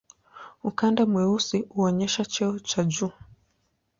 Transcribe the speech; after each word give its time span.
Ukanda 0.63 1.05
mweusi 1.05 1.59
huonyesha 1.73 2.25
cheo 2.25 2.59
cha 2.59 2.83
juu. 2.83 3.11